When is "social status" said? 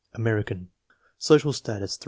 1.19-1.97